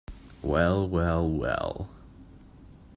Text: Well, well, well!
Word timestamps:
Well, 0.41 0.87
well, 0.89 1.29
well! 1.29 1.87